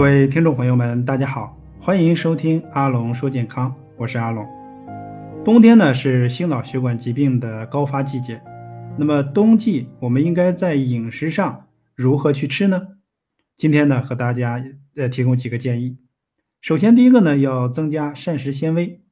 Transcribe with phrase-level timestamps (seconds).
[0.00, 4.48] 各位听众朋友们，大家好，欢迎收听阿龙说健康，我是阿龙。
[5.44, 8.40] 冬天呢是心脑血管疾病的高发季节，
[8.96, 12.80] 那么冬季我们应该在饮食上如何去吃呢？
[13.58, 14.64] 今天呢和大家
[14.96, 15.98] 呃提供几个建议。
[16.62, 19.02] 首先第一个呢要增加膳食纤维，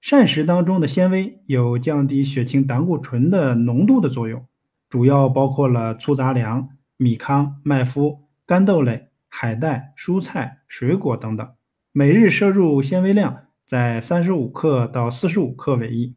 [0.00, 4.46] 膳食当中的纤维有降低血清胆固醇的浓度的作用，
[4.88, 9.09] 主要包括了粗杂粮、米糠、麦麸、干豆类。
[9.30, 11.48] 海带、蔬菜、水果等等，
[11.92, 16.16] 每日摄入纤维量在三十五克到四十五克为宜。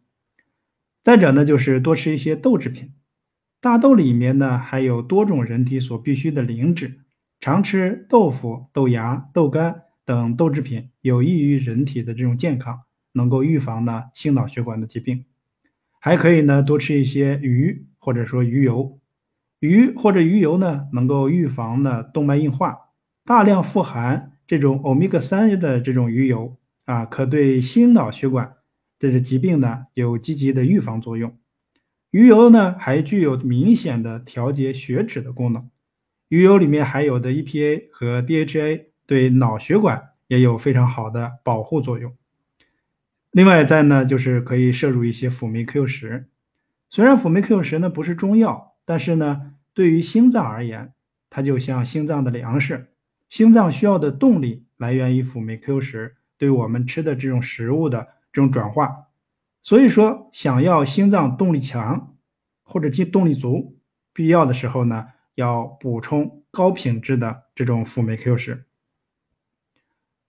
[1.04, 2.91] 再者呢，就是多吃一些豆制品，
[3.62, 7.02] 大豆里面呢含有多种人体所必需的磷脂，
[7.40, 12.82] 常吃豆腐、豆芽、豆干等豆制品，有益于人体的这种健康，
[13.13, 15.26] 能够预防呢心脑血管的疾病。
[15.99, 18.99] 还可以呢多吃一些鱼或者说鱼油，
[19.59, 22.82] 鱼或者鱼油呢能够预防呢动脉硬化。
[23.26, 28.55] 大量富含这种欧米伽三的这种鱼油啊，可对心脑血管
[28.99, 31.38] 这个疾病呢有积极的预防作用。
[32.12, 35.70] 鱼油呢还具有明显的调节血脂的功能。
[36.27, 42.13] 鱼油里面含有的 EPA 和 DHA 对脑血管也有非常好的保护作用。
[43.32, 46.27] 另外再呢就是可以摄入一些辅酶 Q 十。
[46.90, 50.93] 虽然辅酶 Q 十呢不是中药，但是呢对于心脏而言，
[51.30, 52.90] 它就像心脏的粮食。
[53.34, 59.07] 心脏需要的动力来源于辅酶 Q 十对我们吃的这种食物的这种转化，
[59.63, 62.15] 所以说想要心脏动力强
[62.62, 63.79] 或者肌动力足，
[64.13, 68.66] 必要的时候呢要补充高品质的这种辅酶 Q 十。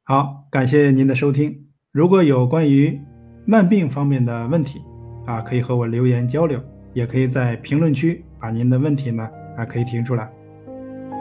[0.02, 1.66] 好，感谢您的收听。
[1.92, 2.98] 如果有关于
[3.44, 4.80] 慢病方面的问题
[5.26, 6.58] 啊，可以和我留言交流，
[6.94, 10.24] 也可以在评论区把您的问题呢啊可以提出来。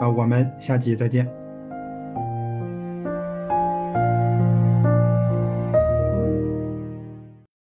[0.00, 1.43] 啊，我们下期再见。